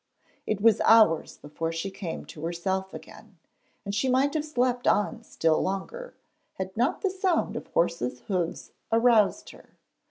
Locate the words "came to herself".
1.91-2.91